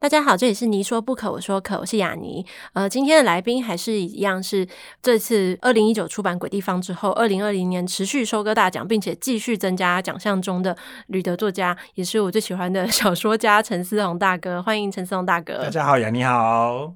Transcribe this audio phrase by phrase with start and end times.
[0.00, 2.42] 大家好，这里是你说不可，我说可，我是雅尼。
[2.72, 4.66] 呃，今天的来宾还是一样，是
[5.02, 10.74] 这次二零一九出版《鬼地方》之后，二零二零年持续收割大奖，并且继续增加奖项中的
[11.08, 14.62] 旅德作家，也是我最喜欢的 小说家陈思宏大哥。
[14.62, 15.64] 欢迎陈思宏大哥。
[15.64, 16.94] 大家好，雅妮好。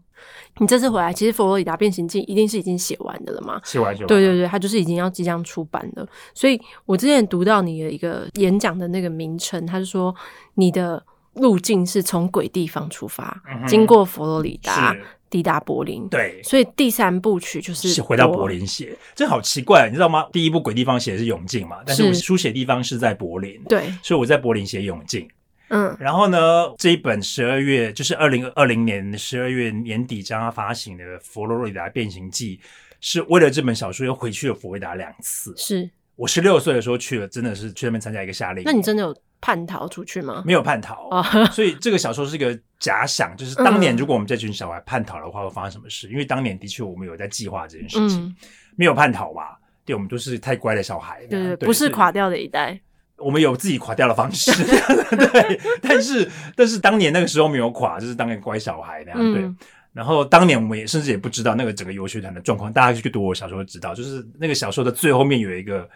[0.57, 3.61] 你这次回来，其实《佛罗里达变形记》一定是已经写完的了嘛？
[3.65, 6.09] 写完就对对对，他就是已经要即将出版了。
[6.33, 10.15] 所以我之前读到你的一个演讲的那个名称，他是说
[10.55, 11.05] 你的。
[11.35, 14.97] 路径是从鬼地方出发，嗯、经过佛罗里达，
[15.29, 16.09] 抵达柏林。
[16.09, 18.97] 对，所以第三部曲就是回到柏林写。
[19.15, 20.27] 这好奇怪，你知道吗？
[20.33, 23.61] 第一部鬼地方写的是永靖嘛，但是我书写地方是在柏林。
[23.65, 25.29] 对，所以我在柏林写永靖。
[25.71, 26.39] 嗯，然后呢，
[26.79, 32.57] 这一本十二月就是二零二零年十二月年底将要发行的《佛罗里达变形记》，
[33.01, 35.53] 是为了这本小说又回去了佛罗里达两次。
[35.57, 38.65] 是我十六岁的时候去了，真的是去那边参加一个夏令营。
[38.67, 39.17] 那你真的有？
[39.45, 40.43] 叛逃出去吗？
[40.47, 46.09] 没有叛逃， 所以这个小说是一个假想，就是当年如果我们这群小孩叛逃的话，会发生什么事？
[46.09, 48.35] 因为当年的确我们有在计划这件事情，
[48.75, 52.81] 没有叛逃吧，对，我们都是太乖的小孩，对对，不是垮掉的一代，
[53.19, 54.51] 我们有自己垮掉的方式，
[55.15, 59.55] 对，但是但是当年那个时候没有垮，就是当个乖小孩那样，对。
[59.93, 65.87] 然后当年我们也甚至也不知道那个整个游学团的状况，大家去读我小说知道，就是那个小说的最后面有一个。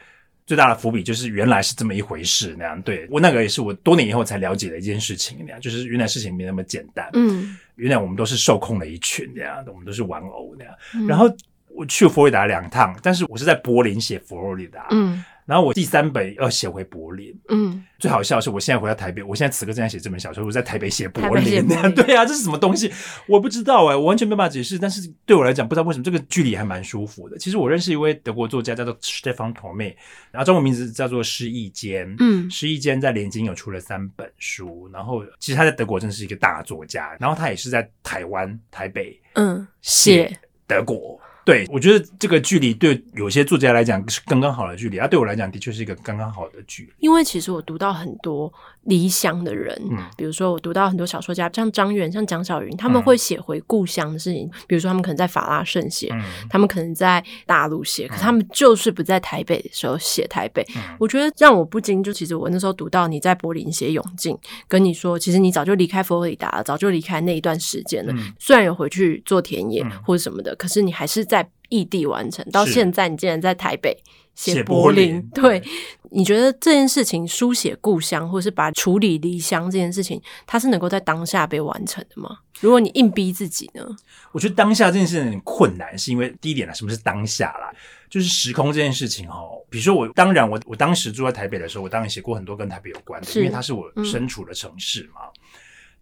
[0.49, 10.75] 最大的伏笔就是原来是这么一回事那样，对，我那个也是我多年以后才了解的一件事情那样，就是原来事情没那么简单，嗯，原来我们都是受控的一群那样的，我们都是玩偶那样。
[10.95, 11.31] 嗯、然后
[11.79, 15.25] 我去佛罗里达两趟，但是我是在柏林写佛罗里达，嗯。
[15.47, 22.93] 然后我第三本要写回柏林，嗯，最好笑的是我现在回到台北，我现在此刻正在写这本小说，我在台北写柏林，柏 林对啊，这是什么东西？
[23.27, 24.79] 我不知道哎、欸，我完全没办法解释。
[24.79, 27.39] 但是对我来讲，不知道为什么这个距离还蛮舒服的。
[27.39, 29.95] 其实我认识一位德国作家叫做 Stefan Thome，
[30.31, 40.31] 然后中文名字叫做施逸坚，嗯，施逸坚在联经有出了三本书，然后其实他在德国真是一个大作家，然后他也是在台湾台北，嗯，写
[40.67, 41.19] 德国。
[41.49, 46.91] 对，我觉得这个距离对有些作家来讲是刚刚好的距离，啊，对我来讲的确是一个刚刚好的距离。
[46.99, 48.53] 因为其实我读到很多
[48.89, 60.63] 离乡的人，嗯，比如说我读到很多小说家，像张远、像蒋小云，他们会写回故乡的事情，嗯、比如说他们可能在法拉盛写，嗯、他们可能在大陆写，可他们就是不在台北的时候写台北。
[60.77, 64.37] 嗯、我觉得让我不禁，就其实我那时候读到你在柏林写永靖，
[64.69, 68.13] 跟你说，其实你早就离开佛罗里达了，早就离开那一段时间了。
[68.13, 71.39] 嗯、虽然有回去做田野或者什么的，嗯、可是你还是在。
[71.39, 73.97] 在异地完成到现在，你竟然在台北
[74.35, 75.63] 写柏林，对，
[76.11, 82.39] 你觉得这件事情书写故乡，或是把处理离乡这件事情，它是能够在当下被完成的吗？
[82.61, 83.85] 如果你硬逼自己呢？
[84.33, 87.73] 我觉得当下这件事情很困难，是因为第一点呢，什么是当下啦？
[88.11, 89.61] 就是时空这件事情哦。
[89.71, 95.21] 比如说我，当然我我当时住在台北的时候，我当然写过很多跟台北有关的，因为它是我身处的城市嘛。
[95.23, 95.41] 嗯、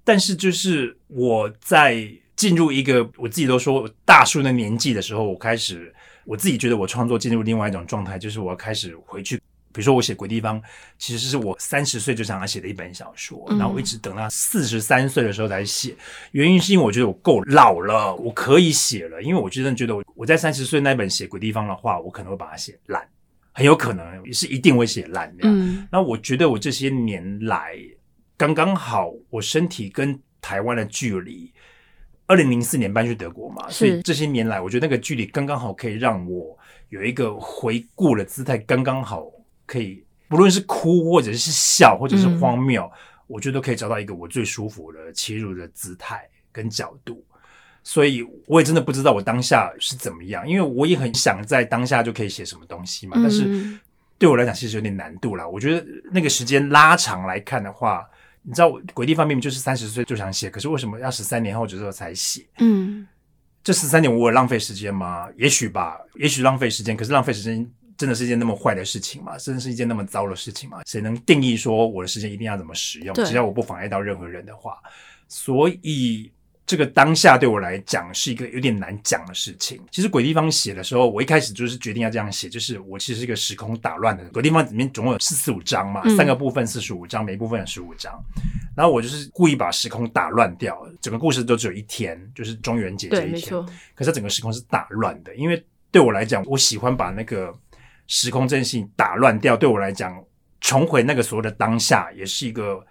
[0.05, 2.09] 但是就是我在。
[2.37, 5.91] 进入一个我自己都说大叔的年纪的时候，我开始
[6.27, 9.41] 我自己觉得我创作进入另外一种状态，就是我要开始回去，
[9.77, 10.59] 比如说我写《鬼地方》，
[10.97, 15.95] 其实是我三十岁就想要写的一本小说，然后我一直等到四十三岁的时候才写，
[16.33, 23.07] 原因是因为我觉得我够老了，我可以写了，因为我真的觉得我我在三十岁那本写《鬼地方》的话，我可能会把它写烂，
[23.53, 25.43] 很有可能也是一定会写烂的。
[25.43, 27.77] 嗯，那我觉得我这些年来
[28.39, 31.53] 刚刚好，我身体跟台湾的距离。
[32.29, 36.59] 二零零四年搬去德国嘛，所以这些年来，我觉得那个距离刚刚好，可以让我
[36.89, 39.31] 有一个回顾的姿态，刚刚好
[39.67, 47.23] 可以，不论是哭或者是笑或者是荒谬，嗯、我觉得都可以找到一个我最舒服的切入的姿态跟角度。
[47.83, 53.79] 所以我也真的不知道我当下是怎么样，因为我也很想在当下就可以写什么东西嘛，但是
[54.19, 55.47] 对我来讲其实有点难度啦。
[55.47, 58.09] 我觉得那个时间拉长来看的话。
[58.49, 62.47] 你知道《鬼地方》明明就是三十岁就想写，可是为什么要十三年后之后才写？
[62.59, 63.05] 嗯，
[63.65, 65.27] 这十三年我有浪费时间吗？
[65.37, 66.97] 也许吧，也许浪费时间。
[66.97, 69.37] 可是浪费时间真的是一件那么坏的事情吗？
[69.39, 70.79] 真的是一件那么糟的事情吗？
[70.87, 73.15] 谁能定义说我的时间一定要怎么使用？
[73.25, 74.79] 只要我不妨碍到任何人的话，
[75.29, 76.31] 所以。
[76.69, 79.81] 这个当下对我来讲是一个有点难讲的事情。
[79.93, 88.13] 其实《鬼地方》写的时候，我一开始就是决定要这样写，就是我其实是一个时空打乱的《鬼地方》里面总共有四十五章嘛，嗯、三个部分四十五章，每一部分有十五章。
[88.77, 93.65] 然后我就是故意把时空打乱掉，整个故事都只有一天，就是中元节这一天。
[93.95, 97.57] 可是整个时空是打乱的，因为对我来讲，我喜欢把那个
[98.07, 100.17] 时空这件事情打乱掉，对我来讲，
[100.61, 102.85] 重回那个所谓的当下，也是一个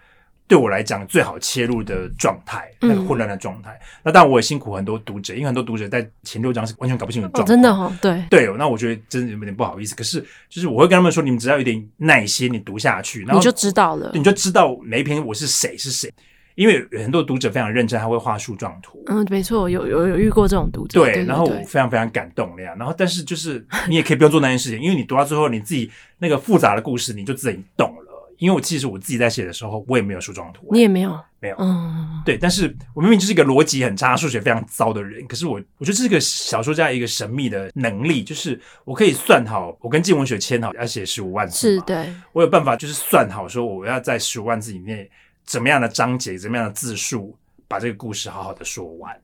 [0.48, 3.72] 对我来讲最好切入的状态，那个混乱的状态。
[3.72, 8.58] 嗯、那当然我也辛苦很多读者，因为很多读者在前六章是完全搞不清楚状况、哦，真的哦，对对。
[8.58, 10.20] 那我觉得真的有点不好意思，可是
[10.50, 16.14] 就是我会跟他们说，你们只要有点耐心，你读下去，然后你就知道了，你就知道每一篇我是谁是谁。
[16.56, 19.04] 因为有很多读者非常认真，他会画树状图。
[19.08, 21.00] 嗯，没错，有有有遇过这种读者。
[21.00, 22.78] 对，对对对，然后我非常非常感动那样。
[22.78, 28.02] 然后，但是就是你也可以不用做那件事情，因为你读到最后，你自己那个复杂的故事，你就自己懂了。
[28.38, 30.68] 因为我其实我自己在写的时候，我也没有树状图。
[30.70, 31.56] 你也没有，没有。
[31.58, 32.38] 嗯，对。
[32.38, 45.10] 但是我明明就是一个逻辑很差、数学非常糟的人，可是我我觉得这是个小说家一个神秘的能力，就是我可以算好，我跟静文学签好要写十五万字，是对，我有办法就是算好说我要在十五万字以内。
[45.46, 47.38] 怎么样的章节，怎么样的字数，
[47.68, 49.16] 把这个故事好好的说完。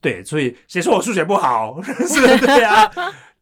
[0.00, 1.80] 对，所以谁说我数学不好？
[1.82, 2.20] 是？
[2.38, 2.90] 对啊，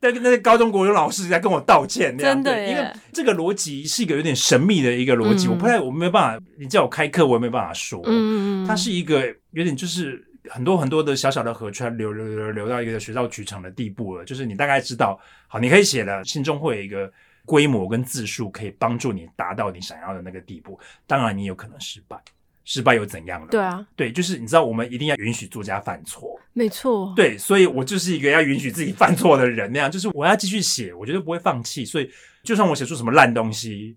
[0.00, 8.00] 那个那个高中国文老师在跟我道歉，真的，因为这个逻辑是一个有点神秘的一个逻辑，嗯、我不太，我没有办法，你叫我开课，我也没办法说。
[8.06, 15.19] 嗯，它是一个有点就是很多很多的小小的河川流流流流到一个水到渠成的地步了，就是你大概知道，
[15.49, 17.12] 好，你可以写了，心中会有一个。
[17.44, 22.16] 规模跟字数可以帮助你达到你想要的那个地步，当然你有可能失败，
[22.64, 23.48] 失败又怎样呢？
[23.50, 32.08] 对啊，对，就是你知道，我们一定要允许作家犯错，没错，对，所以我就是一个要允许自己犯错的人，那样就是我要继续写，我绝对不会放弃，所以
[32.42, 33.96] 就算我写出什么烂东西，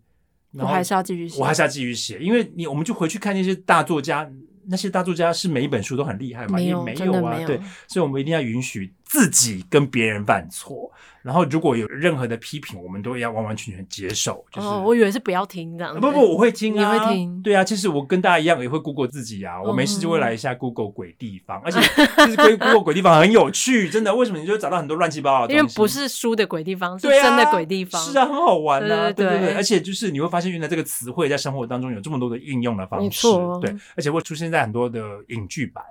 [0.53, 4.27] 我还是要继续写，我还是要继续写，因为你我们就回去看那些大作家，
[4.67, 6.57] 那些大作家是每一本书都很厉害嘛？
[6.57, 10.91] 没有，也没有啊，对，所以我们一定要允许自己跟别人犯错。
[11.21, 14.45] 然后，如果有任何的批评，我们都要完完全全接受。
[14.51, 15.99] 就是，哦，我以为是不要听这样。
[15.99, 17.41] 不不，我会听啊，你会听？
[17.41, 19.59] 对啊，其实我跟大家一样，也会 Google 自己啊。
[19.59, 24.13] 我没事就会来一下 Google 鬼地方， 而且其实 Google 鬼地方很有趣，真的。
[24.13, 25.57] 为什么你就会找到很多乱七八糟的东西？
[25.57, 27.99] 因为不是书的鬼地方，是真的鬼地方。
[27.99, 29.53] 是啊，很好玩啊，对对对。
[29.55, 33.27] 而且就是你会发现，原来这个词汇在生活当中有这么多的应用的方式。
[33.59, 35.83] 对，而且会出现在很多的影剧版。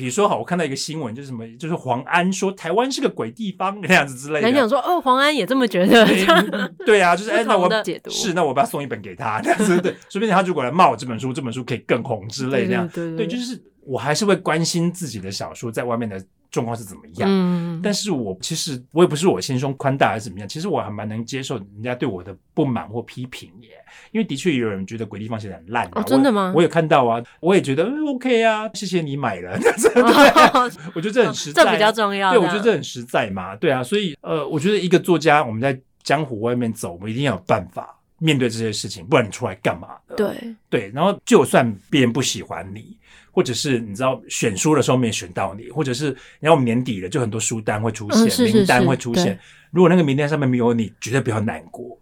[0.00, 4.48] 比如说，好，我看到一个新闻，就是什么，就是黄安说台湾是个鬼地方那样子之类的。
[4.48, 6.06] 你想说，哦，黄安也这么觉得？
[6.86, 12.88] 对啊，就是哎，那我解读是，那我把他送一本给他，这样子对， 说不定他如果来骂我这本书，这本书可以更红之类的。
[12.94, 16.18] 对对，就是我还是会关心自己的小说在外面的
[16.50, 17.28] 状况是怎么样。
[17.30, 23.68] 嗯，但是我其实我也不是我心胸宽大还是怎么样，其实我还蛮能接受人家对我的不满或批评耶。
[24.12, 26.52] 因为的确有人觉得鬼地方写的很烂，啊，哦，真的吗？
[26.54, 26.58] 我？
[26.58, 32.30] 我也看到啊，我也觉得 OK 啊，谢谢你买了， 对，哦， 我觉得这很实在，这比较重要。
[32.30, 40.16] 对，我觉得这很实在嘛，对啊，所以呃，我觉得一个作家，我们在江湖外面走，我们一定要有办法面对这些事情，不然你出来干嘛的？
[40.16, 42.96] 对对，然后就算别人不喜欢你，
[43.30, 49.38] 或者是你知道选书的时候没选到你，或者是然后我们年底了，就很多书单会出现，嗯，名单会出现，
[49.70, 51.98] 如果那个名单上面没有你，绝对不要难过。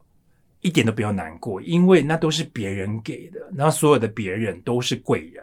[0.61, 5.41] 一点都不要难过，因为那都是别人给的，然后所有的别人都是贵人。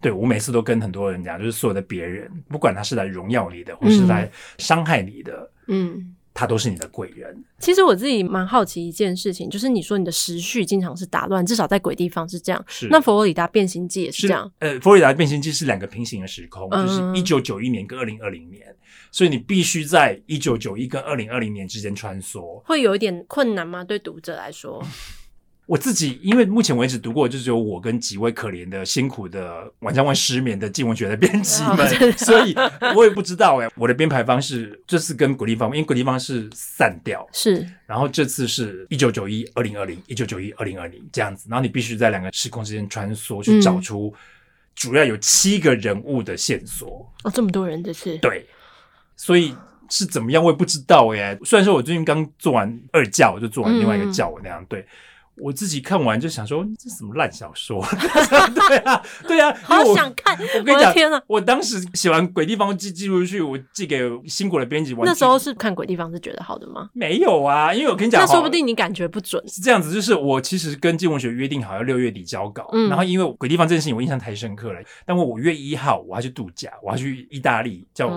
[0.00, 4.26] 对，我每次都跟很多人讲，就是所有的别人，不管他是来荣耀你的，或是来
[4.56, 7.34] 伤害你的，嗯，他都是你的贵人。
[7.60, 12.62] 其实我自己蛮好奇一件事情，就是你说你的时序经常是打乱，至少在鬼地方是这样。
[12.68, 14.52] 是，那佛罗里达变形记也是这样。
[14.58, 18.62] 呃，佛罗里达变形记是两个平行的时空，嗯、就是一九九一年跟二零二零年。
[19.10, 23.84] 所以你必须在一九九一跟二零二零年之间穿梭，会有一点困难吗？
[23.84, 24.84] 对读者来说，
[25.66, 32.54] 我自己因为目前为止读过，就只有我跟几位可怜的、辛苦的、晚上会失眠的静文学的编辑 们，所以
[32.94, 33.72] 我也不知道哎、欸。
[33.76, 44.12] 我的编排方式这次跟鬼地方，因为鬼地方是散掉，是，然后这次是一九九一、二零二零、一九九一、二零二零这样子，然后你必须在两个时空之间穿梭，去找出
[44.74, 47.10] 主要有七个人物的线索。
[47.22, 48.46] 嗯、哦，这么多人这次对。
[49.16, 49.54] 所以
[49.88, 51.38] 是怎么样，我也不知道耶。
[51.44, 54.84] 虽然说我最近刚做完二教，我就做完另外一个教，我那样对。
[55.36, 57.84] 我自己看完就想说，这什么烂小说？
[58.68, 60.38] 对啊，对啊，好想看！
[60.58, 61.22] 我跟你讲！
[61.26, 64.94] 我当时写完《鬼地方》寄寄出去，我寄给辛苦的编辑。
[65.02, 66.88] 那时候是看《鬼地方》是觉得好的吗？
[66.92, 69.42] 没有啊，因为我跟你讲，那说不定你感觉不准。
[69.48, 78.16] 是这样子，就是我其实跟镜文学约定好要六月底交稿，嗯、然后因为《鬼地方》这件事情我印象太深刻了，但我五月一号我要去度假，我要去意大利叫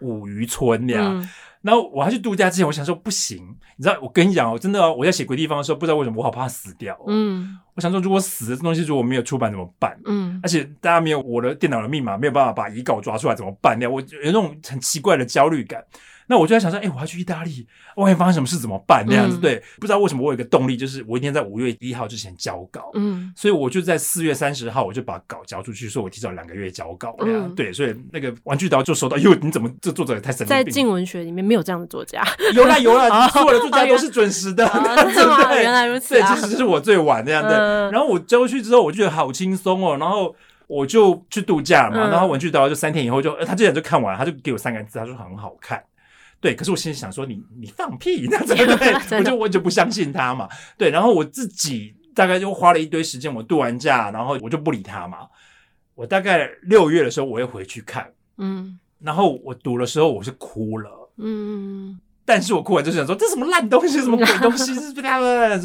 [0.00, 1.20] 五渔村那样。
[1.20, 1.28] 嗯
[1.66, 3.44] 然后我要去度假之前，我想说不行，
[3.76, 6.96] 你知道，我跟你讲我，真的哦，我在写鬼地方的时候，不知道为什么我好怕死掉。
[7.08, 9.98] 嗯，我想说，如果死的这东西如果没有出版怎么办？
[10.04, 13.76] 嗯，而且大家没有我的电脑的密码，没有办法把遗稿抓出来怎么办？
[13.80, 15.84] 那我有那种很奇怪的焦虑感。
[16.28, 17.66] 那我就在想说，哎、欸，我要去意大利，
[17.96, 19.04] 万一发生什么事怎么办？
[19.06, 22.90] 那样子、嗯、对，不知道为什么我有一个动力，就是我一定在五月一号之前交稿。
[22.94, 27.14] 嗯，所以我就在四月三十号我就把稿交出去，说我提早两个月交稿。
[27.20, 30.48] 嗯，对，所以那个玩具刀就收到，哟，你怎么这作者也太神秘？
[30.48, 32.22] 在镜文学里面没有这样的作家，
[32.54, 34.66] 有啦有 啦，所有的作家都是准时的。
[34.66, 36.34] 对，原来如此、啊。
[36.34, 37.56] 对，其实是我最晚那样的。
[37.56, 39.96] 嗯、然后我交出去之后，我就觉得好轻松哦。
[39.98, 40.34] 然后
[40.66, 45.82] 我就去度假嘛，嗯、然后玩具刀就三天以后就，他之前就看完，他就给我三个字，他说很好看。
[46.40, 49.18] 对，可是我心里想说你，你你放屁， 那对不对？
[49.18, 50.48] 我就我就不相信他嘛。
[50.76, 55.26] 对，然后我自己大概就花了一堆时间，我度完假，然后我就不理他嘛。
[55.94, 61.98] 我大概六月的时候，我又回去看，嗯，然后我读的时候，我是哭了，嗯。
[62.26, 64.92] 但是我哭完就想说，这什么烂东西，什么鬼东西，是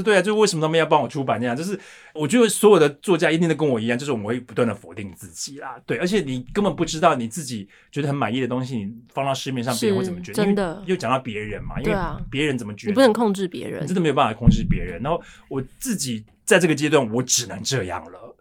[0.03, 1.57] 对啊，就为什么他们要帮我出版那样？
[1.57, 1.77] 就是
[2.13, 10.35] 我觉得所有的作家一定都跟我一样，就是我们会不断的否定自己啦，对，而且你根本不知道你自己觉得很满意的东西，你放到市面上别人会怎么觉得？
[10.35, 11.97] 真的，又讲到别人嘛，因为
[12.29, 12.91] 别人怎么觉得？
[12.91, 15.01] 你不能控制别人，真的没有办法控制别人。
[15.01, 18.35] 然后我自己在这个阶段，我只能这样了，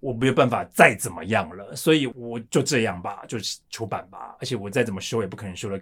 [0.00, 3.36] 我没有办法再怎么样了，所以我就这样吧，就
[3.68, 4.34] 出版吧。
[4.40, 5.78] 而且我再怎么修，也不可能修了。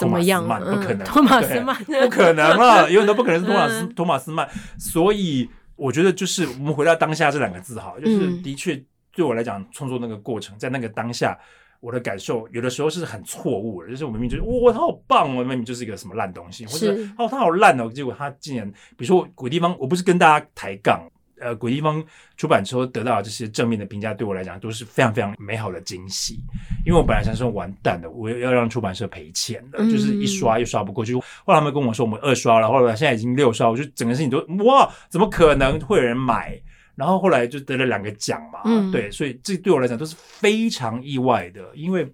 [0.00, 1.84] 托马斯曼不可能，托马斯曼。
[1.84, 4.48] 不可能了，永远都不可能是托马斯托马斯曼。
[4.78, 8.82] 所以我觉得，就是我们回到当下这两个字哈，就是的确
[9.14, 11.38] 对我来讲，创作那个过程，在那个当下，
[11.80, 21.00] 我的感受有的时候是很错误的，就是我明明觉得哇，他好棒哦，明明就是一个什么烂东西，或者哦，他好烂哦，结果他竟然，比如说鬼地方，我不是跟大家抬杠。
[21.40, 22.04] 呃，鬼地方
[22.36, 26.38] 出版之后得到这些正面的评价，对我来讲都是非常非常美好的惊喜。
[26.84, 31.14] 因为我本来想说完蛋了，我要让出版社赔钱的，嗯、就是一刷又刷不过去。
[31.14, 36.60] 后来他们跟我说我们二刷了，后来现在已经六刷，我就整个事情都哇，怎么可能会有人买？
[36.94, 42.06] 然后后来就得了两个奖嘛，嗯、对，所以这对我来讲都是非常意外的，因为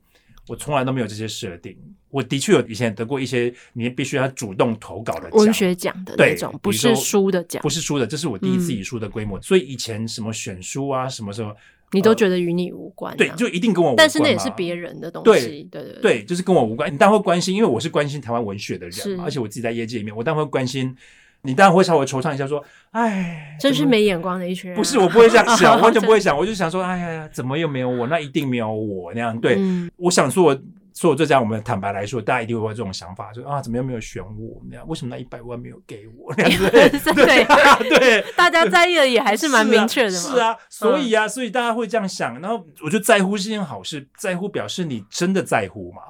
[0.46, 1.76] 我从来都没有这些设定。
[2.10, 9.38] 我的确有以前得过一些，你必须要主动投稿的文学奖的那种，不是书的奖，不是书的，这是我第一次以书的规模。
[9.38, 11.54] 嗯、所以以前什么选书啊，什么什么，
[11.92, 13.96] 你都觉得与你无关、啊呃，对，就一定跟我无关。
[13.96, 16.92] 但是那也是别人的东西，对对对，对，就是跟我无关。
[16.92, 20.96] 你当然会关心，因为我是关心台湾文学的人嘛，而且我自己在业界里面，我当然会关心。
[21.42, 28.04] 你当然会稍微惆怅一下，说：“哎，真是没眼光的一群人。”不是，我不会这样想， 完全不会想，我就想说：“哎呀，怎么又没有我？
[28.08, 30.58] 那一定没有我那样。”对，嗯、我想说
[30.96, 30.98] 我。
[30.98, 34.62] 所以我就讲，我们坦白来说，大家一定会有这种想法，就啊，怎么又没有选我？
[34.70, 36.32] 那样为什么那一百万没有给我？
[36.38, 40.30] 那样子 对对对， 大家在意的也还是蛮明确的嘛。
[40.30, 42.40] 是啊，所以啊，所以大家会这样想。
[42.40, 46.00] 然后我觉得在乎是件好事，在乎表示你真的在乎嘛，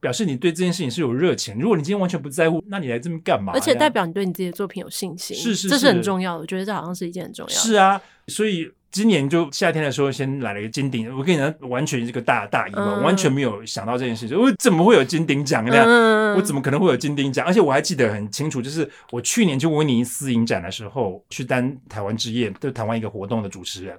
[0.00, 1.58] 表示你对这件事情是有热情。
[1.58, 3.52] 如果你今天完全不在乎，那你来这边干嘛？
[3.52, 6.40] 而且代表你对你自己的作品有信心，是是，这是很重要的。
[6.40, 7.60] 我觉得这好像是一件很重要的。
[7.60, 8.72] 是啊，所以。
[8.92, 11.10] 今年就夏天的时候，先来了一个金鼎。
[11.16, 14.38] 我跟你讲，完全是个大大意外，嗯、完全没有想到这件事情。
[14.38, 15.82] 我怎么会有金鼎奖呢？
[15.84, 17.46] 嗯、我怎么可能会有金鼎奖？
[17.46, 23.98] 而且我还记得很清楚，就是我去年去威尼斯影展的时候，去当台湾之夜，就台湾一个活动的主持人。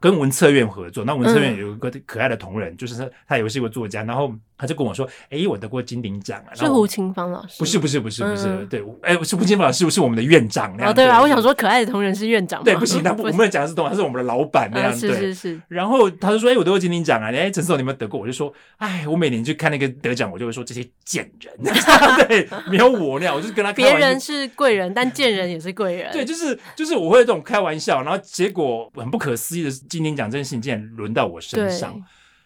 [0.00, 7.56] 跟文策院合作，那文策院有一个可爱的同仁，嗯、就是他，他也是一个作家，然后他就跟我说：“哎、欸，我得过金鼎奖啊。”是胡青芳老师？
[7.58, 10.92] 不是，不是，不是，不是，嗯、对，哎、欸，是胡青芳老师，是我们的院长那样。
[10.92, 15.60] 哦，对啊，我想说，可爱的同仁是院长，对，不行， 他不，我们讲的是同，他是我们的老板那样，嗯、对，是是是。
[15.66, 18.20] 然后他就说：“哎、欸，我得过金鼎奖啊！”哎，陈思总，你有没有得过？
[18.20, 21.74] 我就说：“哎，我每年去看那个得奖，我就会说这些贱人，
[22.28, 23.98] 对，没有我那样，我就是跟他开玩笑。
[23.98, 26.10] 别人是贵人，但贱人也是贵人。
[26.12, 30.62] 对，就是就是我会这种开玩笑，然后结果很不可思议的金鼎奖这件事情。
[30.62, 32.00] 竟然轮到我身上，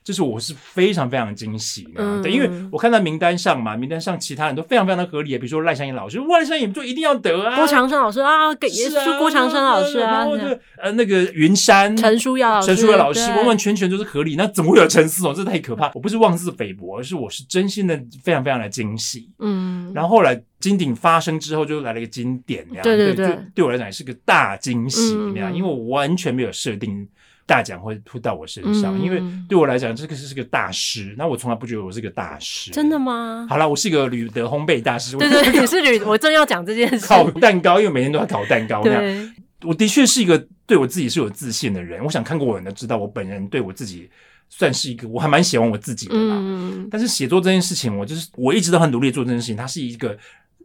[0.06, 10.44] 对就是我是非常非常惊喜的，嗯、对，因为我看到名单上嘛，名单上其他人都非常非常的合理，比如说赖香吟老师，赖香吟就一定要得啊，郭长生老师啊，给是啊，郭长生老师啊，然后就
[10.80, 15.34] 呃那个云山陈淑瑶老师，陈淑瑶老师，完完全全都是合理，那怎么会有陈思总？
[15.34, 15.90] 这太可怕！
[15.94, 19.28] 我不是妄自菲薄，而是我是真心的非常非常的惊喜。
[19.40, 27.08] 嗯，然后后来金鼎发生之后，就来了一个金典，那样对对对，对，对我来讲也是个大惊喜那样，嗯、因为我完全没有设定。
[27.47, 31.15] 大奖会扑到我身上，嗯、因为对我来讲，这个是是个大师。
[31.17, 33.47] 那我从来不觉得我是个大师，真的吗？
[33.49, 35.17] 好了，我是一个旅德烘焙大师。
[35.17, 37.07] 对对，你是旅， 我正要讲这件事。
[37.07, 38.83] 烤蛋糕，因为每天都要烤蛋糕。
[38.83, 39.31] 对，
[39.62, 42.03] 我的确是一个对我自己是有自信的人。
[42.05, 44.11] 我想看过我的人都知道，我本人对我自己
[44.49, 46.37] 算是一个，我还蛮喜欢我自己的嘛。
[46.41, 50.19] 嗯、但是写作这件事情，我就是我一直都很努力做这件事情，它是一个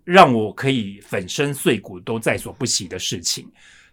[0.04, 3.48] 让我可以粉身碎骨都在所不惜的事情。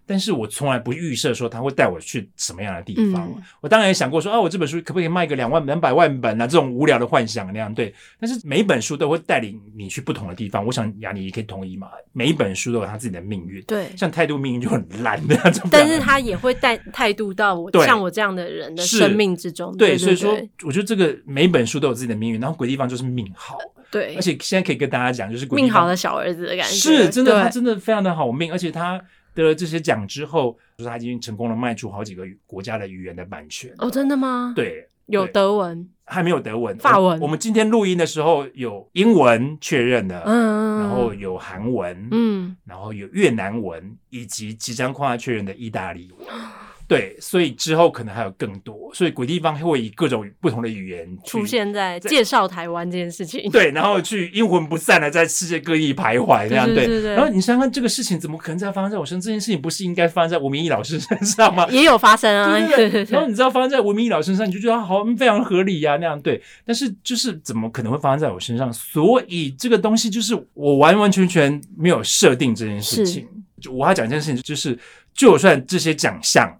[0.08, 3.28] 但是我从来不预设说他会带我去什么样的地方。
[3.28, 6.46] 嗯、我当然也想过说，啊，我这本书可不可以卖个两万两百万本啊？
[6.46, 7.94] 这种无聊的幻想那样对。
[8.18, 10.64] 但是每一本书都会带领你去不同的地方。
[10.64, 11.88] 我想雅尼也可以同意嘛。
[12.14, 13.62] 每一本书都有他自己的命运。
[13.64, 15.68] 对，像态度命运就很烂的那种。
[15.70, 19.76] 但是他也会带态度到我像我这样的人的生命之中。
[19.76, 22.40] 对，对，对，对，所以说我觉得这个每一本书都有自己的命运。
[22.40, 23.58] 然后鬼地方就是命好。
[23.90, 29.00] 对，而且现在可以跟大家讲，就是命好的小儿子的感觉，是真的，他真的非常的好命，而且他
[29.34, 33.72] 得了这些奖之后，就是他已经成功的卖出好几个国家的语言的版权。
[33.78, 34.52] 哦，真的吗？
[34.56, 37.18] 对，有德文，还没有德文，法文。
[37.20, 46.26] 我们今天录音的时候有英文确认的，嗯，然后有韩文，嗯，然后有越南文，以及即将跨确认的意大利文。
[46.88, 53.50] 对，所以之后可能还有更多，所以鬼地方会以各种不同的语言出现在介绍台湾这件事情。
[53.50, 57.12] 对，然后去阴魂不散的在世界各地徘徊，这样对，对，对。
[57.12, 59.20] 然后你想想看，这个事情怎么可能再发生在我身上？
[59.20, 61.68] 这件事情不是应该发生在吴明义老师身上吗？
[61.70, 66.42] 也有发生啊，对对对，然后你知道发生在吴明义老师身上，你就觉得好非常合理呀，啊，那样对。
[66.64, 68.72] 但是就是怎么可能会发生在我身上？
[68.72, 73.28] 所以这个东西就是我完完全全没有设定这件事情。
[73.60, 74.78] 就我要讲一件事情，就是
[75.12, 76.50] 就算这些奖项。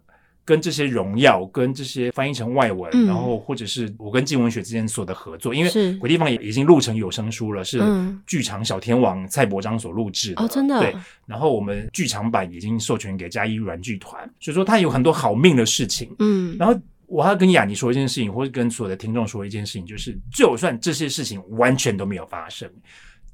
[0.49, 7.79] 跟这些荣耀，跟这些翻译成外文，嗯，然后或者是我跟静文学之间所的合作，因为《鬼地方》也已经录成有声书了，是
[8.27, 10.81] 剧场小天王蔡伯章所录制的，哦，真的。
[10.81, 16.17] 对，然后我们剧场版已经授权给嘉义软剧团，所以说他有很多好命的事情。
[16.19, 16.75] 嗯，然后
[17.05, 22.67] 我要跟雅尼说一件事情，或者跟所有的听众说一件事情，就是就算这些事情完全都没有发生，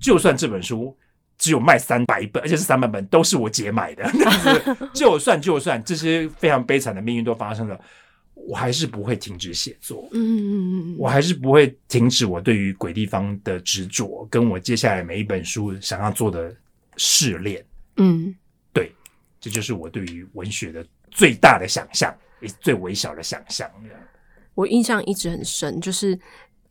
[0.00, 0.92] 就算这本书。
[1.37, 4.09] 只有卖三百本，而且是三百本都是我姐买的。
[4.95, 7.79] 就算就算这些非常悲惨的命运都发生了，
[8.35, 10.09] 我还是不会停止写作。
[10.12, 16.55] 嗯嗯嗯，我还是不会停止我对于鬼地方的执着，跟我接下来每一本书想要做的
[16.97, 17.64] 试炼。
[17.97, 18.35] 嗯，
[18.73, 18.93] 对，
[19.41, 23.71] 这就是我对于文学的最大的想象，也最微小的想象。
[24.55, 26.14] 我印象一直很深，就是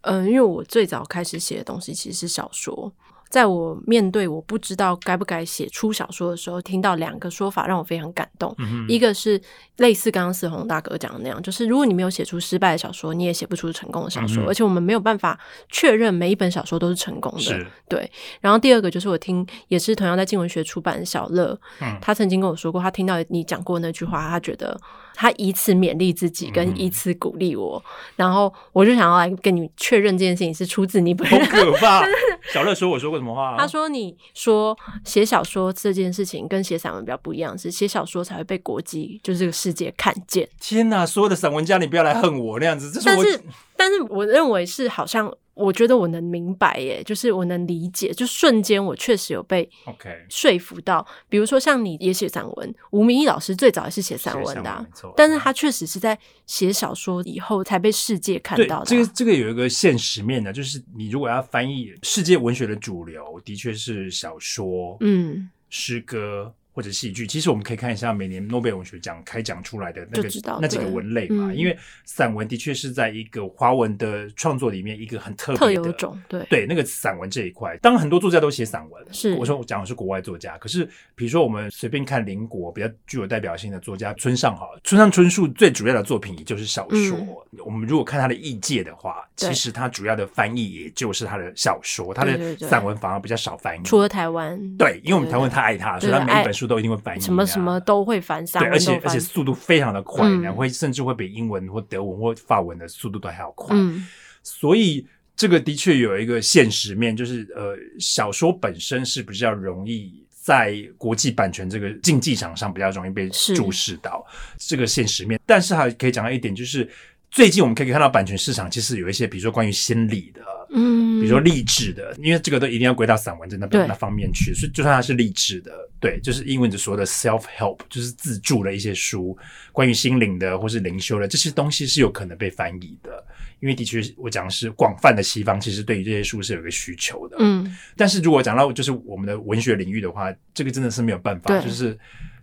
[0.01, 2.91] 嗯、呃，因为我最早开始写的东西其实是小说。
[3.33, 8.53] 在我面对我不知道该不该写出小说的时候，听到两个说法让我非常感动。
[8.59, 9.41] 嗯、一个是
[9.77, 14.43] 类似刚刚四红大哥讲的那样，就是如果你没有写出失败的小说，你也写不出成功的小说。
[14.43, 17.65] 嗯、而且我们没有办法确认每一本小说都是成功的。
[17.89, 18.07] 对。
[18.39, 24.79] 然后第二个就是我听也是同样在静文学出版的小乐、嗯，他曾经跟我说过，他听到你讲过那句话，他觉得
[25.13, 27.89] 他以此勉励自己，跟以此鼓励我、嗯。
[28.17, 31.45] 然后我就想要来跟你确认这件事情是出自你本人。
[31.45, 32.03] 好可怕！
[32.51, 33.55] 小乐说我说过什么话。
[33.57, 41.05] 他说：“你说写小说这件事情跟写散文比较不一样，是写小说才会被国际，就是这个世界看见。”天哪！
[41.05, 42.91] 所有的散文家，你不要来恨我那样子。
[42.91, 43.41] 这是我，但是，
[43.77, 45.31] 但是我认为是好像。
[45.53, 51.05] 我觉得我能明白耶，就是我能理解，就瞬间我确实有被 OK 说服到。
[51.29, 54.85] 比如说像你也写散文，吴明益老师最早也是写散文的，啊，
[55.15, 58.83] 但是他确实是在写小说以后才被世界看到的，啊。
[58.85, 66.53] 这个这个有一个现实面的，就是你如果要翻译世界文学的主流，的确是小说，嗯，诗歌。
[66.73, 70.27] 或者戏剧，其实我们可以看一下每年诺贝尔文学奖开奖出来的那个
[70.59, 76.43] 那几个文类嘛，嗯、因为散文的确是在一个华文的创作里面一个很特别的特有种，对。
[76.49, 79.35] 对，那个散文这一块，当然很多作家都写散文，是。
[79.35, 80.83] 我说我讲的是国外作家，可是
[81.13, 87.17] 比如说我们随便看邻国比较具有代表性的作家村上好了，村上春树最主要的作品也就是小说，
[87.51, 96.62] 嗯、我们如果看他的译介的话，其实他主要的翻译也就是他的小说，他的散文反而比较少翻译，除了台湾，对，因为我们台湾太爱他，所以他每一本书。
[96.67, 103.75] 都一定会翻译、啊，什么什么都会翻，对，而且而且速度非常的快，然、嗯、后会甚至会比英文或德文或法文的速度都还要快。
[103.75, 104.05] 嗯，
[104.41, 114.25] 所以这个的确有一个现实面，就是呃，小说本身是比较容易在国际版权这个竞技场上比较容易被注视到
[114.57, 115.39] 这个现实面。
[115.45, 116.87] 但是还可以讲到一点，就是
[117.33, 120.41] 最近我们可以看到版权市场其实有一些，比如说关于心理的。
[120.75, 129.37] 嗯，比如说励志的，因为这个都一定要归到散文在那边那方面去，所以就算它是励志的，对，就是英文的所谓的 self help，就是自助的一些书，
[129.71, 133.23] 关于心灵的或是灵修的这些东西是有可能被翻译的，
[133.59, 137.37] 因为的确我讲的是广泛的西方，其实对于这些书是有一个需求的。
[137.39, 141.95] 嗯，但是如果讲到就是我们的文学领域的话，这个真的是没有办法，就是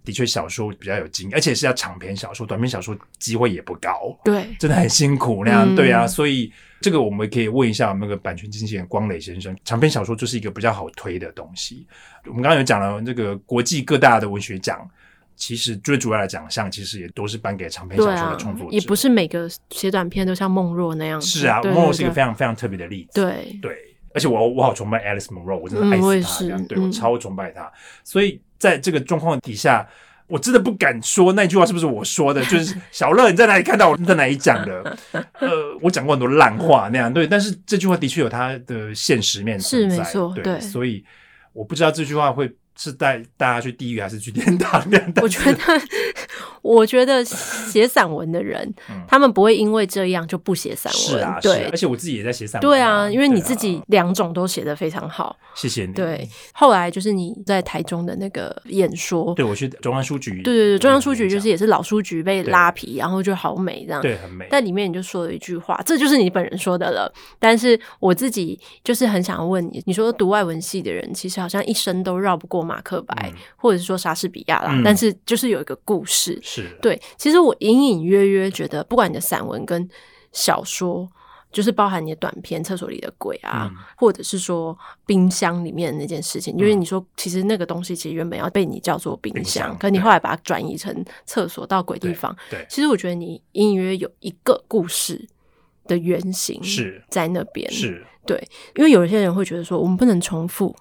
[0.04, 6.52] 的确小说比较有经验，而且是要长篇小说，短篇小说机会也不高，对，真的很辛苦那样，嗯、对啊，所以。
[6.82, 11.86] 这个我们可以问一下我们那个版权经纪人光磊先生，长篇小说就是一个比较好推的东西。
[12.24, 14.80] 我们刚刚有讲了这个国际各大的文学奖，
[15.36, 21.20] 其实最主要的奖项其实也都是颁给长篇小说的创作者，也不是每个写短篇都像孟若那样。
[21.20, 23.20] 是啊，孟若是一个非常非常特别的例子。
[23.20, 23.76] 对对，
[24.14, 27.70] 而且我我好崇拜 Alice Munro，我真的爱死她，这样、嗯、对我超崇拜他。
[28.04, 29.88] 所以在这个状况底下。
[30.32, 34.96] 我真的不敢说那句话是不是我说的， 就是小乐你在哪里看到我在哪里讲的？
[35.40, 41.04] 呃，我讲过很多烂话那样对，但是这句话的确有它的现实面存在，是没错，对，对，所以
[41.52, 42.48] 我不知道这句话会。
[42.76, 44.82] 是带大家去地狱还是去天堂？
[45.22, 45.58] 我觉得，
[46.62, 51.02] 我觉得写散文的人，嗯、他们不会因为这样就不写散文。
[51.02, 52.70] 是啊，对，而且我自己也在写散文。
[52.70, 55.36] 对啊，因为你自己两种都写的非常好。
[55.54, 55.92] 谢谢你。
[55.92, 60.42] 对，后来就是你在台中的那个演说，对我去中央书局。
[60.42, 64.00] 对对对，中央书局就是也是老书局被拉皮，然后就好美这样。
[64.00, 64.46] 对，很美。
[64.50, 67.12] 但里面你就说了一句话，这就是你本人说的了。
[67.38, 73.32] 但是我自己就是很想问你，你说读外文系的人，其实好像一生都绕不过马克白。
[73.34, 77.00] 嗯或者是说莎士比亚啦，嗯、但是就是有一个故事，是对。
[77.18, 79.86] 其实我隐隐约约觉得，不管你的散文跟
[80.32, 81.06] 小说，
[81.52, 92.34] 就是包含你的短篇《厕所里的鬼》啊，嗯、或者是说冰箱里面的那件事情，因为你说其实那个东西其实原本要被你叫做冰箱，冰箱可你后来把它转移成厕所到鬼地方。
[92.48, 95.28] 对，对其实我觉得你隐隐约约有一个故事
[95.86, 98.42] 的原型是在那边，是对。
[98.76, 100.74] 因为有一些人会觉得说，我们不能重复，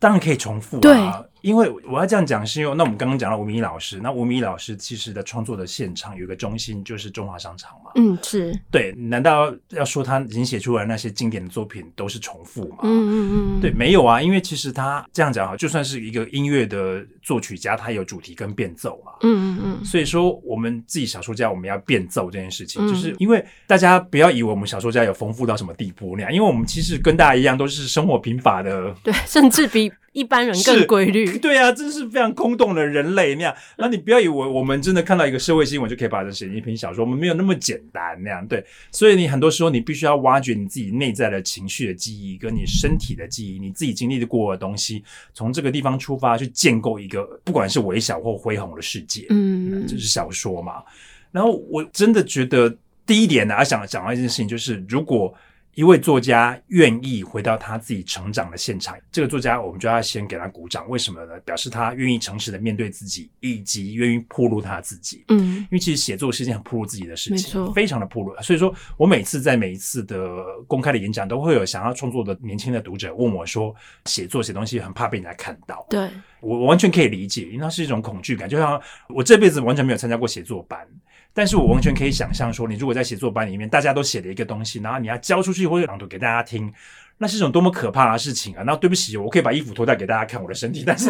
[0.00, 7.90] 当然可以重复啊，因为我要这样讲，是因为那我们刚刚讲到吴明义老师，那吴明义老师其实的创作的现场有一个中心就是中华商场嘛。
[7.96, 8.58] 嗯，是。
[8.70, 12.78] 对，难道要说他已经写出来那些经典的作品都是重复吗？
[12.82, 13.60] 嗯嗯嗯。
[13.60, 19.12] 对，没有啊，因为其实他这样讲哈，就算是一个音乐的作曲家，他有主题跟变奏嘛。
[19.22, 19.84] 嗯嗯嗯。
[19.84, 28.94] 所以说，我们自己小说家，我们要变奏这件事情，嗯、就是因为大家不要以为我们小说家有丰富到什么地步那样，因为我们其实跟大家一样，都是生活贫乏的。
[29.02, 29.90] 对，甚至比。
[30.12, 33.54] 一般人更规律， 对啊，真是非常空洞的人类那样。
[33.78, 38.44] 那你不要以为我们真的看到一个社会新闻就可以把它写成一篇小说，我们没有那么简单那样。
[38.48, 49.26] 对，所以你很多时候你必须要挖掘你自己内在的情绪的记忆，跟你身体的记忆，你自己经历的过的东西，从这个地方出发去建构一个不管是微小或恢宏的世界。
[49.30, 50.82] 嗯，这是小说嘛。
[51.30, 55.32] 然后我真的觉得第一点呢，要想讲到一件事情，就是如果。
[55.74, 60.88] 一位作家愿意回到他自己成长的现场，这个作家我们就要先给他鼓掌。
[60.88, 61.38] 为什么呢？
[61.40, 65.24] 表示他愿意诚实的面对自己，以及愿意铺露他自己。
[65.28, 68.34] 嗯，因为其实写作是一件很铺露自己的事情，非常的铺露。
[68.42, 73.74] 所以说我每次在每一次的公开的演讲，都会有想要创作的年轻的读者问我说
[74.06, 78.48] ：“写作写东西很怕被人家看到。”对，我完全可以理解，因为它是一种恐惧感。
[78.48, 80.86] 就像我这辈子完全没有参加过写作班。
[81.32, 86.72] 但是我完全可以想象说，你如果在写作班里面，大家都写了一个东西，然后你要交出去或者朗读给大家听，
[87.18, 88.62] 那是一种多么可怕的事情啊！
[88.66, 91.08] 那对不起，我可以把衣服脱掉给大家看我的身体，但 是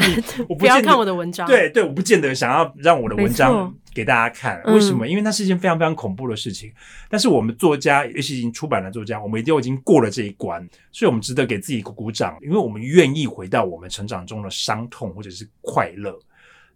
[0.48, 1.46] 我不，不要看我的文章。
[1.46, 4.62] 对对，我不见得想要让我的文章给大家看。
[4.64, 5.08] 为什么？
[5.08, 6.70] 因为那是一件非常非常恐怖的事情。
[7.08, 16.18] 但是我们作家，尤其已经出版的作家，我们一定已经过了这一关，所以我们值得给自己鼓鼓掌，因为我们愿意回到我们成长中的伤痛或者是快乐。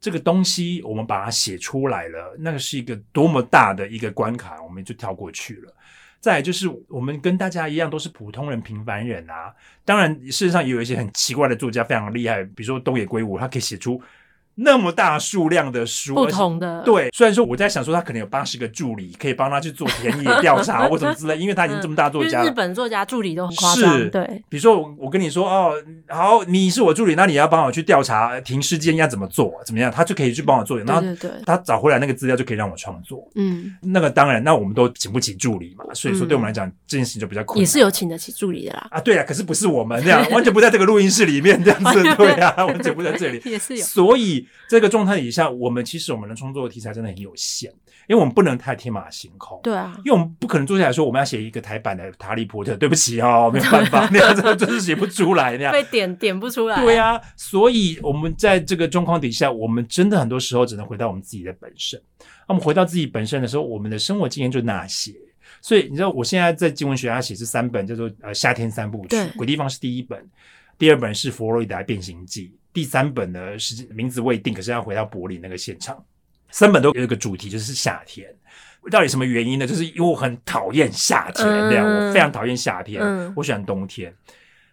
[0.04, 5.72] 这个东西我们把它写出来了，那个是一个多么大的一个关卡，我们就跳过去了。
[6.20, 9.54] 再就是我们跟大家一样都是普通人、平凡人啊。
[9.82, 13.98] 当然，事实上也有一些很奇怪的作家，非常厉害，比如说东野圭吾，他可以写出。
[14.56, 17.10] 那么大数量的书，不同的对。
[17.12, 22.48] 虽然说我在想说，他可能有八十个助理，可以帮他去做田野调查或什么之类， 因为他已经这么大作家了。
[22.48, 24.42] 日本作家助理都很夸张，对。
[24.48, 25.74] 比如说我，我跟你说哦，
[26.08, 30.78] 好，你是我助理，那你要帮我去调查停尸间要怎么做，怎么样，他就可以去帮我做。
[30.78, 31.02] 然后
[31.44, 33.28] 他找回来那个资料就可以让我创作。
[33.34, 37.60] 嗯，那个当然，那我们都请不起助理嘛，所以说对我们来讲这件事情就比较困难。
[37.60, 38.86] 也是有请得起助理的啦。
[38.90, 43.40] 啊，对啊，可是不是我们这样，完全不在这个录音室里面这样子， 对啊，完全不在这里。
[43.50, 43.84] 也是有。
[43.84, 45.14] 所以这个状态。
[45.20, 47.70] 底下我们其实我们能创作的题材真的很有限，
[48.08, 49.58] 因为我们不能太天马行空。
[49.62, 56.78] 对啊，因为我们不可能坐下来说我们要写一个台版的《哈利波特》，对不起哦，没有办法，那样子 就是写不出来那样，被点点不出来。
[56.82, 61.98] 对啊，所以我们在这个状况底下，我们真的很多时候只能回到我们自己的本身。
[62.18, 65.14] 那我们回到自己本身的时候，我们的生活经验就那些。
[65.62, 70.22] 所以你知道，我现在在经文学家写这三本叫做呃夏天三部曲，鬼地方是第一本，
[70.76, 72.52] 第二本是佛罗里达变形记。
[72.74, 76.04] 第三本呢是名字未定，可是要回到柏林那个现场。
[76.50, 78.28] 三本都有一个主题，就是夏天。
[78.90, 79.66] 到底什么原因呢？
[79.66, 84.14] 就是因为我很讨厌夏天，这样、嗯、我非常讨厌夏天，嗯、我喜欢冬天。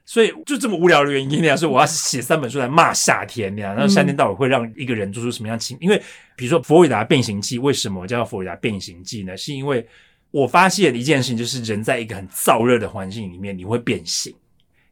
[0.03, 3.73] 所以就这么无聊的原因那样，所以我要写三本书来骂夏天那样。
[3.73, 5.77] 然后夏天到底会让一个人做出什么样情？
[5.79, 5.97] 因为
[6.35, 9.37] 比如说《佛罗里达变形记》，为什么叫《佛罗里达变形记》呢？
[9.37, 9.87] 是因为
[10.31, 14.35] 我发现一件事情，就是人在一个很燥热的环境里面，你会变形，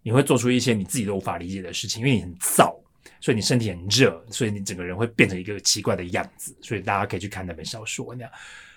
[0.01, 2.73] 你会做出一些你自己都无法理解的事情，因为你很燥。
[3.21, 6.55] 所以你身体很热，所以你整个人会变成一个奇怪的样子。
[6.61, 8.31] 所以大家可以去看那本小说那样。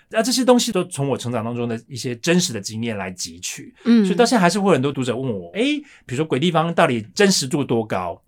[0.09, 3.73] 那这些东西都从我成长当中的一些真实的经验来汲取。
[3.85, 8.21] 嗯，所以到现在还是会有很多读者问我，诶，比如说鬼地方到底真实度多高？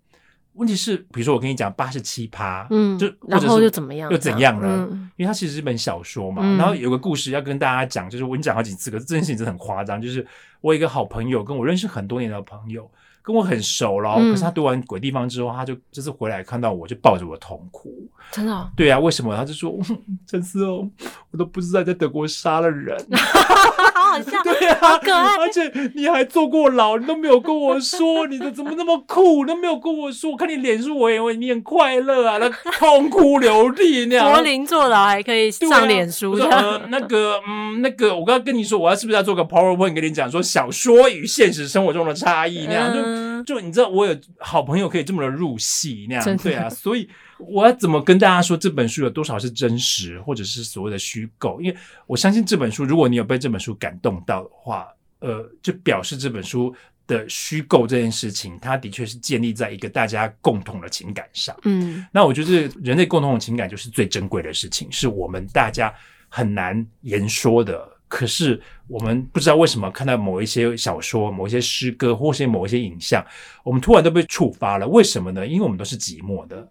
[0.55, 4.09] 问题是，比如说我跟你讲八十七趴，嗯，就然后又怎么样？
[4.11, 4.87] 又怎样呢？
[4.89, 6.41] 嗯、因为它其实是一本小说嘛。
[6.43, 10.01] 嗯、然后有个故事要跟大家讲，就是我跟你讲好几次，可是这件事情真的很夸张。
[10.01, 10.25] 就是
[10.61, 12.89] 我有一个好朋友，跟我认识很多年的朋友，
[13.21, 14.15] 跟我很熟了。
[14.17, 17.93] 嗯、可是他读完《鬼地方》之后，他就这次回来看到我就抱着我痛哭。
[18.31, 18.69] 真的、哦？
[18.77, 19.35] 对啊，为什么？
[19.35, 19.77] 他就说
[20.25, 20.89] 陈思哦，
[21.31, 22.97] 我都不知道在德国杀了人。
[24.43, 30.31] 对啊，好可爱，而且你还坐过牢，你都没有跟我说，你的怎么那么酷，你都没有跟我说。
[30.31, 34.31] 我看你脸书，我以为你很快乐啊， 那痛哭流涕那样。
[34.31, 42.91] 柏林坐牢还可以上脸书的、啊呃，那个，嗯，那个，我刚刚跟你说，我要是不是要做个 PowerPoint 跟你讲说小说与现实生活中的差异那样？
[42.93, 47.07] 嗯、就就你知道，我有好朋友可以这么的入戏那样，对啊，所以。
[47.37, 51.59] 我要怎么跟大家说这本书有多少是真实，或者是所谓的虚构？
[51.61, 54.87] 因为我相信这本书，如果你有被这本书感动到的话，
[55.19, 56.73] 呃，就表示这本书
[57.07, 61.55] 的虚构这件事情，它的确是建立在一个大家共同的情感上。
[61.63, 65.93] 嗯，那我觉得人类共同的情感就是最珍贵的事情，是我们大家
[66.29, 67.89] 很难言说的。
[68.07, 73.25] 可是我们不知道为什么看到某一些小说、某一些诗歌，或是某一些影像，
[73.63, 74.87] 我们突然都被触发了。
[74.87, 75.45] 为什么呢？
[75.45, 76.65] 因为我们都是寂寞的。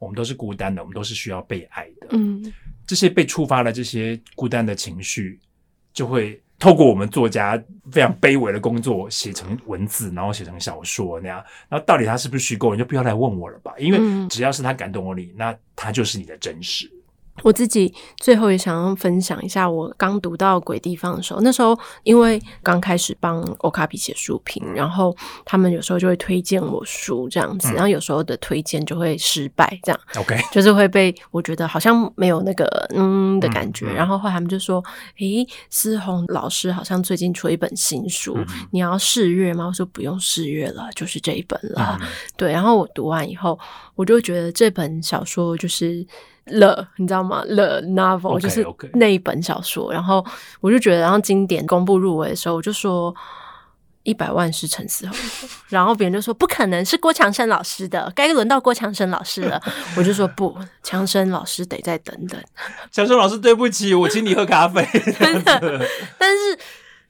[0.00, 2.08] 我们都是孤单的，我们都是需要被爱的。
[2.10, 2.52] 嗯，
[2.86, 5.38] 这些被触发了这些孤单的情绪，
[5.92, 11.44] 就会透过我们作家非常卑微的工作写成文字，然后写成小说那样。
[11.68, 16.90] 然后到底它是不是虚构，你就不要来问我了吧，因为只要是他感动了你，那他就是你的真实。
[17.42, 34.82] 我自己最后也想要分享一下，我刚读到《鬼地方》的时候，那时候因为刚开始帮欧卡比写书评，然后他们有时候就会推荐我书这样子，然后有时候的推荐就会失败，这样，OK，就是会被我觉得好像没有那个嗯的感觉，然后后来他们就说
[35.18, 38.36] ：“诶，思宏老师好像最近出了一本新书，
[38.70, 41.98] 你要试阅吗？”我说：“不用试阅了，就是这一本了。”
[42.36, 43.58] 对，然后我读完以后，
[43.94, 46.06] 我就觉得这本小说就是。
[46.46, 50.24] 了，你知道吗？The novel 就是那一本小说然后
[50.60, 53.14] 我就觉得，然后经典公布入围的时候，我就说
[54.02, 55.16] 一百万是陈思宏，
[55.68, 59.60] 然后别人就说不可能是郭强生老师的，该轮到郭强生老师了。
[59.96, 62.40] 我就说不，强生老师得再等等。
[62.90, 64.82] 强生老师，对不起，我请你喝咖啡。
[65.18, 65.86] 真的，
[66.18, 66.58] 但是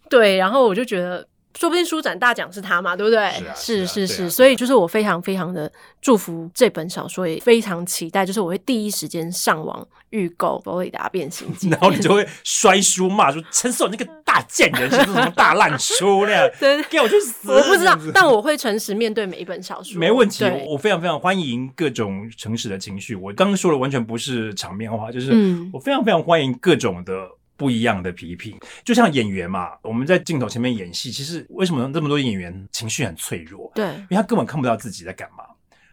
[0.08, 1.26] 对，然后我就觉得。
[1.58, 3.30] 说不定书展大奖是他嘛，对不对？
[3.54, 16.50] 是、啊、是是是，啊、所以就是我非常非常的祝福这本小说，也非常期待，就是我会第一时间上网预购《佛里达变形记》， 然后你就会摔书骂说：“陈思宏那个大贱人，是什么大烂书 那样？
[16.60, 17.50] ”对，给我去死！
[17.50, 20.44] 我不知道，但我会诚实面对每一本小说，没问题。
[20.68, 23.16] 我非常非常欢迎各种诚实的情绪。
[23.16, 25.32] 我刚刚说的完全不是场面话，就是
[25.72, 27.12] 我非常非常欢迎各种的。
[27.60, 33.70] 不一样的批评，就像演员嘛，我们在镜头前面演戏，其实为什么这么多演员情绪很脆弱？
[33.74, 35.44] 对，因为他根本看不到自己在干嘛。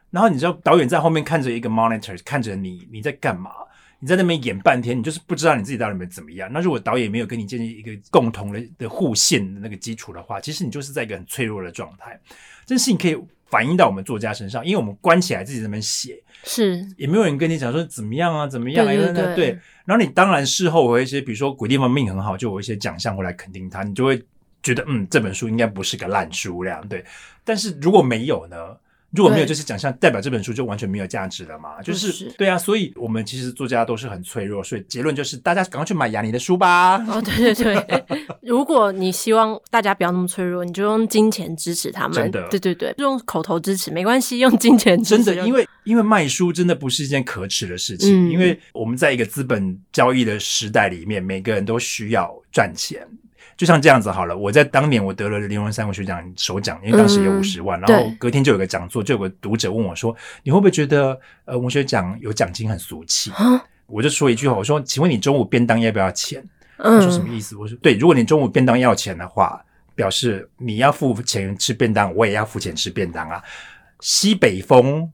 [0.09, 3.51] 然后你知道导演在后面看着一个 monitor，看着你，你在干嘛？
[3.99, 6.49] 你在那边演半天，你就是不知道你自己到底怎么样。
[6.53, 12.17] 那如果导演没有跟你建立一个共同的的互信的那个基础的话，其实你就是在一个很脆弱的状态。
[12.65, 13.17] 这件事情可以
[13.49, 18.89] 反映到我们作家身上，因为我们关起来自己在那边写，是也没有人跟你讲说怎么样啊，怎么样啊？
[18.89, 19.59] 对对对，对。
[19.85, 24.21] 然后你当然事后有一些，比如说鬼地方命很好，就有一些奖项会来肯定他，你就会
[24.61, 27.03] 觉得嗯，这本书应该不是个烂书这样，对。
[27.43, 28.75] 但是如果没有呢？
[29.11, 31.81] 如果没有这些奖项，代表这本书就完全没有价值了嘛？
[31.81, 36.97] 就是，是对啊，所以我们其实作家都是很脆弱，所以结论就是大家赶快去买雅尼的书吧。
[37.07, 38.05] 哦，对对对，
[38.43, 42.13] 如果你希望大家不要那么脆弱，你就用金钱支持他们。
[42.13, 45.23] 真的，对对对，用口头支持没关系，用金钱支持。
[45.23, 53.07] 真的，因为因为卖书真的不是一件可耻的事情，嗯，因为我们在一个资本交易的时代里面，每个人都需要赚钱。
[53.57, 63.31] 就像这样子好了，我在当年我得了林荣三文学奖首奖，因为当时有五十万，嗯，然后隔天就有个讲座，就有个读者问我说：“你会不会觉得呃文学奖有奖金很俗气？”
[63.87, 66.43] 我就说一句话，我说：“请问你中午便当要不要钱？”
[66.77, 67.55] 他说什么意思？
[67.55, 69.59] 我说：“对，如果你中午便当要钱的话，
[69.95, 73.41] 表示你要付钱吃便当，我也要付钱吃便当啊。
[74.01, 75.11] 西北风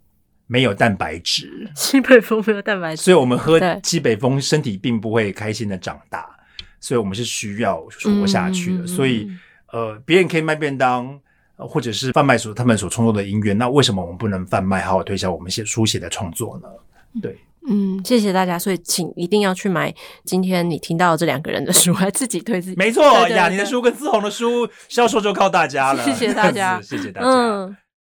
[0.48, 6.28] 没有蛋白质， 西北风没有蛋白质，所以我们喝西北风，身体并不会开心的长大。”
[6.84, 7.82] 所以我们是需要
[8.20, 9.32] 活下去的，嗯、所以
[9.72, 11.18] 呃，别人可以卖便当，
[11.56, 16.68] 或者是贩卖所他们所创作的音乐，那为什么我们不能贩卖，好好推销我们写书写的创作呢？
[17.22, 17.38] 对，
[17.70, 27.28] 嗯，谢谢大家，所以请一定要去买今天你听到的这两个人的书，还自己推自己，没错，雅尼的书跟思宏的书销售就靠大家了，谢谢大家， 谢谢大家。
[27.28, 27.78] 嗯